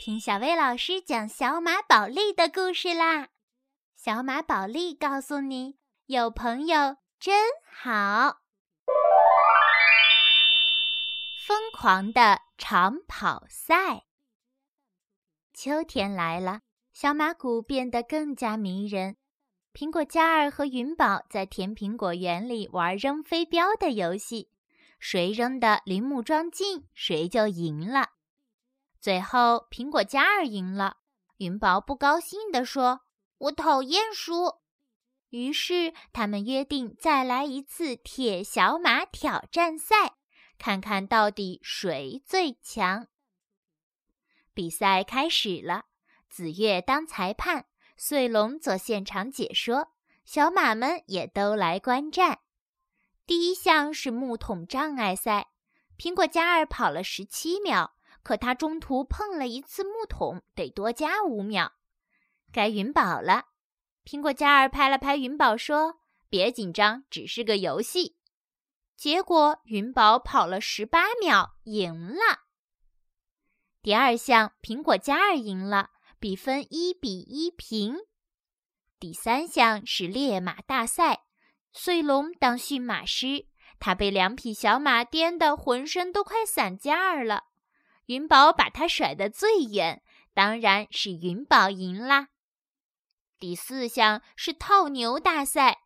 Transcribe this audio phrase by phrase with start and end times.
[0.00, 3.30] 听小薇老师讲小马宝莉的故事啦！
[3.96, 5.76] 小马宝莉告诉你，
[6.06, 8.38] 有朋友真好。
[11.44, 14.04] 疯狂的长跑赛。
[15.52, 16.60] 秋天来了，
[16.92, 19.16] 小马谷变得更加迷人。
[19.74, 24.48] 苹果嘉儿和云宝在甜苹果园里玩扔飞镖的游戏，
[25.00, 28.10] 谁扔的离木桩近，谁就赢了。
[29.00, 30.96] 最后，苹果嘉儿赢了。
[31.36, 33.02] 云宝不高兴地说
[33.38, 34.56] ：“我讨厌输。”
[35.30, 40.16] 于是，他们约定再来一次铁小马挑战赛，
[40.58, 43.06] 看看到底谁最强。
[44.52, 45.84] 比赛开始了，
[46.28, 49.92] 紫月当裁判，穗龙做现场解说，
[50.24, 52.40] 小马们也都来观战。
[53.26, 55.50] 第一项是木桶障碍赛，
[55.96, 57.94] 苹果嘉儿跑了十七秒。
[58.28, 61.72] 可他中途碰了一次木桶，得多加五秒。
[62.52, 63.46] 该云宝了。
[64.04, 68.18] 苹果嘉儿拍了拍云宝，说：“别紧张，只是个游戏。”
[68.98, 72.40] 结果云宝跑了十八秒，赢了。
[73.80, 75.88] 第二项，苹果嘉儿赢了，
[76.20, 77.96] 比分一比一平。
[79.00, 81.22] 第三项是烈马大赛，
[81.72, 83.46] 穗龙当驯马师，
[83.80, 87.44] 他被两匹小马颠得浑身都快散架儿了。
[88.08, 92.28] 云宝把它甩得最远，当然是云宝赢啦。
[93.38, 95.82] 第四项是套牛大赛，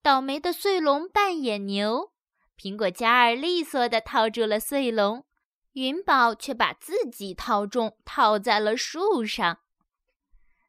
[0.00, 2.12] 倒霉的穗龙扮演牛，
[2.56, 5.26] 苹果嘉儿利索地套住了穗龙，
[5.72, 9.58] 云宝却把自己套中，套在了树上。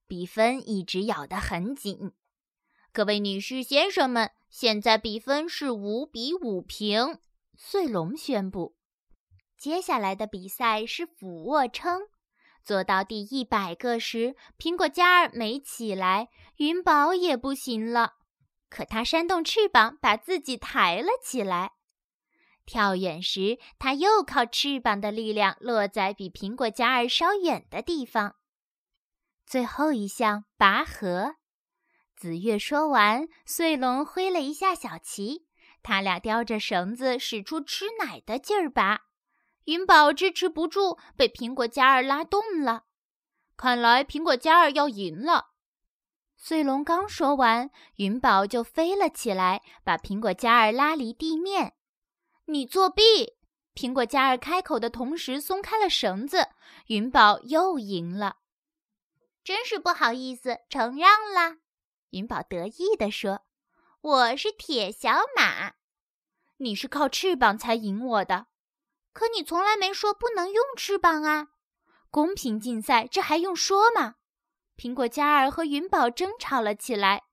[0.08, 2.14] 比分一直咬得很紧。
[2.92, 7.20] 各位女士、先生们，现在比分是五比五平。
[7.56, 8.76] 穗龙宣布。
[9.66, 12.02] 接下来的比赛是俯卧撑，
[12.64, 18.14] 做到第一百个时，苹果嘉儿没起来，云宝也不行了。
[18.70, 21.72] 可他扇动翅膀，把自己抬了起来。
[22.68, 28.36] 跳远时，他又靠翅膀的力量落在比苹果嘉儿稍远的地方。
[29.48, 31.38] 最后一项拔河，
[32.16, 35.48] 紫月说完，穗龙挥了一下小旗，
[35.82, 39.06] 他俩叼着绳子，使出吃奶的劲儿拔。
[39.66, 42.86] 云宝支持不住，被苹果嘉儿拉动了。
[43.58, 45.52] 看来苹果嘉儿要赢了。
[46.38, 51.74] 穗龙刚说完，云宝就飞了起来，把苹果嘉儿拉离地面。
[52.46, 53.36] 你作弊！
[53.74, 56.50] 苹果嘉儿开口的同时松开了绳子。
[56.88, 58.38] 云宝又赢了，
[59.44, 61.58] 真是不好意思，承让了。
[62.12, 63.42] 云宝得意地说
[64.02, 65.74] ：“我是铁小马，
[66.58, 68.48] 你是靠翅膀才赢我的。”
[69.16, 71.48] 可你从来没说不能用翅膀啊！
[72.12, 74.16] 公平竞赛，这还用说吗？
[74.76, 77.24] 苹果嘉儿和云宝争吵了起来。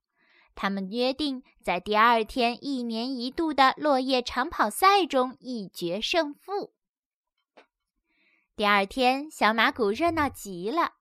[0.55, 6.73] 他们约定在第二天一年一度的落叶长跑赛中一决胜负。
[8.55, 10.93] 第二天，小马谷热闹极了。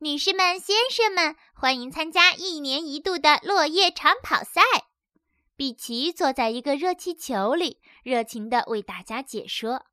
[0.00, 4.60] 女士们、先生们，欢迎参加一年一度的落叶长跑赛。
[5.60, 9.84] 比奇坐在一个热气球里，热情地为大家解说：“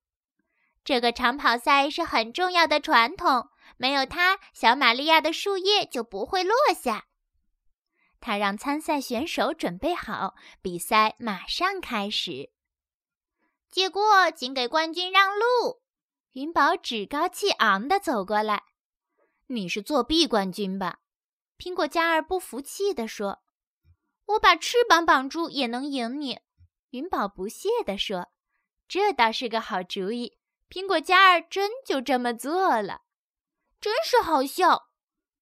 [0.85, 7.07] 这个长跑赛是很重要的传统，没有它，小玛利亚的树叶就不会落下。”
[8.21, 12.53] 他让参赛选手准备好，比赛马上开始。
[13.69, 15.81] 结果，请给冠军让路。
[16.31, 18.63] 云宝趾高气昂地走过来
[19.47, 20.99] ：“你是作弊冠军吧？”
[21.59, 23.43] 苹果嘉儿不服气地说。
[24.27, 26.39] 我把翅膀绑住也能赢你，
[26.91, 28.29] 云宝不屑地说
[28.87, 30.37] ：“这倒是个好主意。”
[30.69, 33.03] 苹果嘉儿真就这么做了，
[33.79, 34.89] 真是好笑。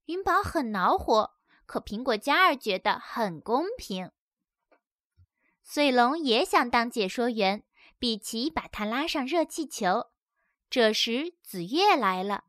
[0.06, 1.32] 云宝很恼火，
[1.66, 4.12] 可苹果嘉儿觉得很公平。
[5.64, 7.64] 穗龙也想当解说员，
[7.98, 10.12] 比奇把他拉上热气球。
[10.70, 12.44] 这时紫月来了，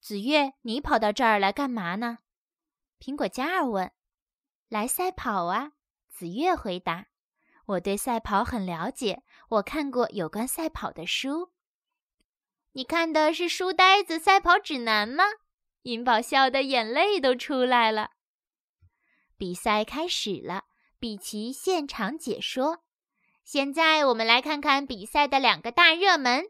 [0.00, 2.18] 紫月，你跑到这儿来干嘛呢？
[3.00, 3.90] 苹果嘉儿问。
[4.68, 5.72] 来赛跑啊！
[6.10, 7.06] 紫月回答
[7.64, 11.52] ：“我对赛跑很了解，我看过有关赛跑的书。”
[12.72, 15.24] 你看的是书呆子赛跑指南吗？
[15.82, 18.10] 云宝笑得眼泪都出来了。
[19.38, 20.64] 比赛开始了，
[20.98, 22.84] 比奇现场解说。
[23.44, 26.44] 现在我们来看看比赛的两个大热门：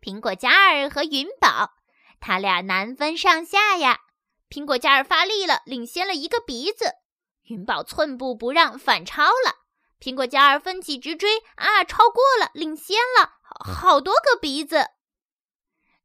[0.00, 1.74] 苹果嘉儿和云宝，
[2.18, 4.00] 他俩难分上下呀。
[4.48, 7.01] 苹果嘉儿发力了，领先了一个鼻子。
[7.44, 9.62] 云宝寸步不让，反超了。
[10.00, 14.86] 苹果嘉儿奋起直追，啊，超过了，领先了好多个鼻子。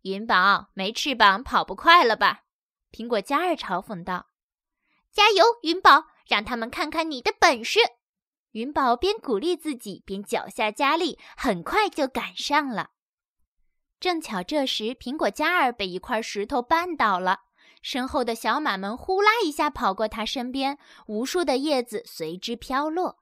[0.01, 2.43] 云宝没翅膀，跑不快了吧？
[2.91, 4.27] 苹果嘉儿嘲讽道。
[5.11, 7.79] 加油，云宝，让他们看看你的本事！
[8.51, 12.91] 云宝边鼓励自己，边脚下加力，很快就赶上了。
[13.99, 17.39] 正巧这时，苹果嘉儿被一块石头绊倒了，
[17.81, 20.77] 身后的小马们呼啦一下跑过他身边，
[21.07, 23.19] 无数的叶子随之飘落。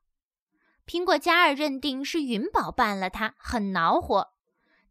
[0.88, 4.34] 苹果嘉儿认定是云宝绊了他，很恼火。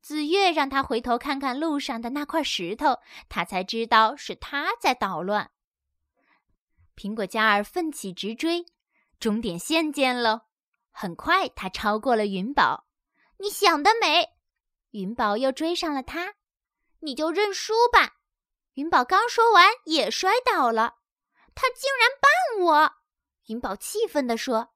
[0.01, 5.51] 紫月让他回头看看路上的那块石头，他才知道是他在捣乱。
[6.95, 8.67] 苹果嘉儿奋起直追，
[9.19, 10.47] 终点线见了。
[10.91, 12.87] 很快，他超过了云宝。
[13.39, 14.29] 你想得美！
[14.91, 16.35] 云宝又追上了他。
[17.01, 18.17] 你就认输吧！
[18.75, 20.97] 云宝刚说完，也摔倒了。
[21.55, 22.93] 他竟然绊我！
[23.47, 24.75] 云宝气愤地说。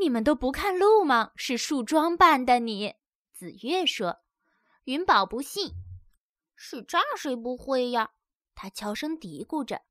[0.00, 1.32] 你们都不看路吗？
[1.36, 2.94] 是树桩绊的你。
[3.32, 4.20] 紫月说。
[4.84, 5.72] 云宝不信。
[6.56, 8.10] 是这谁不会呀？
[8.54, 9.82] 他悄声嘀咕着。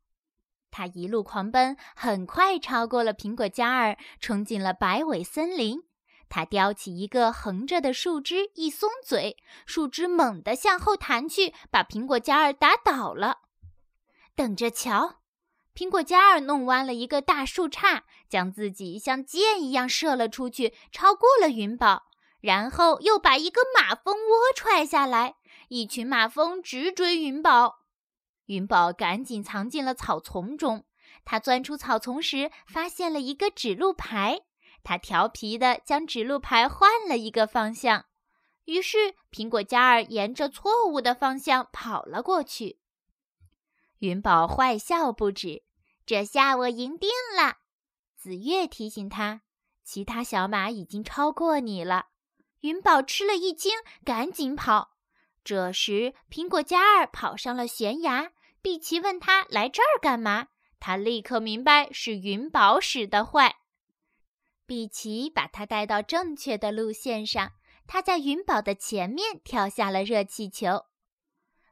[0.69, 5.86] 他一路狂奔，很快超过了苹果嘉儿，冲进了白尾森林。
[6.29, 13.39] 他叼起一个横着的树枝，一松嘴，树枝猛地向后弹去，把苹果嘉儿打倒了。
[14.35, 15.21] 等着瞧！
[15.73, 22.07] 苹果嘉儿弄弯了一个大树杈，将自己像箭一样射了出去，超过了云宝，
[22.41, 25.35] 然后又把一个马蜂窝踹下来，
[25.69, 27.85] 一群马蜂直追云宝。
[28.47, 30.85] 云宝赶紧藏进了草丛中。
[31.25, 34.41] 他钻出草丛时，发现了一个指路牌。
[34.87, 38.05] 他调皮地将指路牌换了一个方向，
[38.63, 42.79] 于是苹果嘉儿沿着错误的方向跑了过去。
[43.99, 45.63] 云宝坏笑不止。
[46.05, 47.57] 这下我赢定了，
[48.15, 49.41] 紫月提醒他。
[49.83, 52.05] 其他小马已经超过你了。
[52.61, 53.73] 云宝吃了一惊，
[54.05, 54.91] 赶紧跑。
[55.43, 58.31] 这时，苹果嘉儿跑上了悬崖。
[58.61, 60.47] 碧琪问他来这儿干嘛？
[60.79, 63.57] 他立刻明白是云宝使的坏。
[64.67, 67.53] 比奇把他带到正确的路线上，
[67.87, 70.83] 他在云宝的前面跳下了热气球。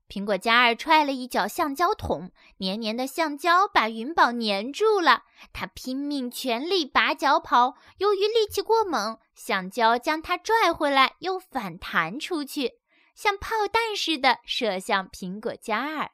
[0.07, 5.23] 苹果嘉儿踹了一脚橡胶桶，黏黏的橡胶把云宝粘住了。
[5.51, 12.73] 他拼命全力拔脚跑，由于力气过猛，橡胶将他拽回来，又反弹出去，
[13.15, 16.11] 像炮弹似的射向苹果嘉儿。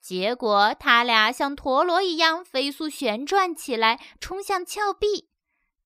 [0.00, 5.29] 结果他俩像陀螺一样飞速旋转起来，冲向峭壁。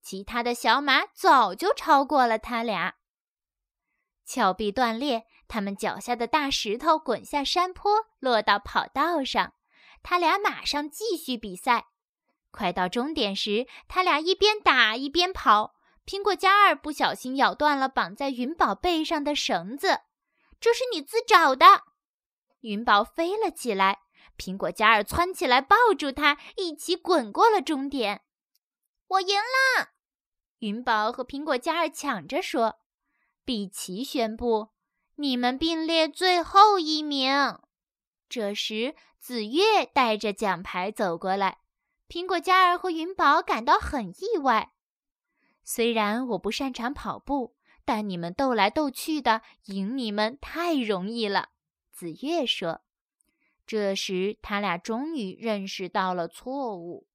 [0.04, 2.96] 其他的小马早就超过了他俩。
[4.26, 5.26] 峭壁断裂。
[5.46, 9.52] 他们脚下的大石头滚下山坡，落到跑道上。
[10.02, 11.88] 他俩马上继续比赛。
[12.50, 15.74] 快到终点时，他俩一边打一边跑。
[16.06, 20.00] 苹果嘉儿不小心咬断了绑在云宝背上的绳子，
[20.58, 21.66] 这是你自找的。
[22.60, 24.00] 云宝飞了起来，
[24.38, 28.22] 苹果嘉儿窜起来抱住他，一起滚过了终点。
[29.08, 29.90] 我赢了！
[30.64, 32.76] 云宝和苹果嘉儿抢着说。
[33.44, 34.70] 比奇宣布。
[35.16, 37.58] 你们并列最后一名。
[38.30, 41.58] 这时，紫月带着奖牌走过来。
[42.08, 44.72] 苹果嘉儿和云宝感到很意外。
[45.62, 51.50] 虽然我不擅长跑步，但你们斗来斗去的，赢你们太容易了。
[51.92, 52.80] 紫月说。
[53.66, 57.06] 这时，他俩终于认识到了错误。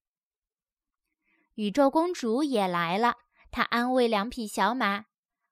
[1.56, 3.18] 宇宙公主也来了，
[3.52, 5.06] 他安慰两匹小马：“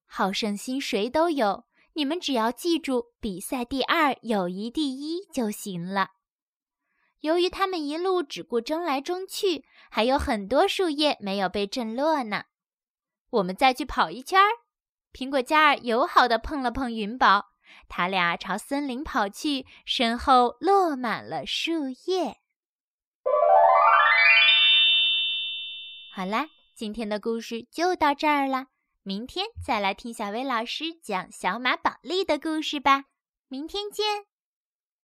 [0.05, 6.11] 好胜心谁都有。”你们只要记住比赛第二，友谊第一就行了。
[7.21, 12.43] 由于他们一路只顾争来争去，还有很多树叶没有被震落呢。
[13.31, 14.45] 我们再去跑一圈儿。
[15.11, 17.47] 苹果嘉儿友好地碰了碰云宝，
[17.89, 22.37] 他俩朝森林跑去，身后落满了树叶。
[26.13, 28.67] 好啦，今天的故事就到这儿了。
[29.01, 33.05] 明天再来听小薇老师讲小马宝莉的故事吧，
[33.47, 34.05] 明天见。